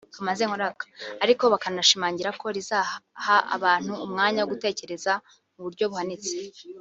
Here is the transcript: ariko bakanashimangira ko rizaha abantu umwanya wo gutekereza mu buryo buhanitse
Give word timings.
ariko 1.23 1.43
bakanashimangira 1.53 2.29
ko 2.39 2.45
rizaha 2.55 3.35
abantu 3.55 3.91
umwanya 4.05 4.39
wo 4.41 4.49
gutekereza 4.53 5.11
mu 5.53 5.61
buryo 5.65 5.85
buhanitse 5.91 6.31